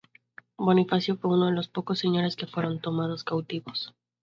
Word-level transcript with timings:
Bonifacio 0.57 1.15
fue 1.17 1.29
uno 1.29 1.45
de 1.45 1.51
los 1.51 1.67
pocos 1.67 1.99
señores 1.99 2.35
que 2.35 2.47
fueron 2.47 2.81
tomados 2.81 3.23
cautivos. 3.23 3.93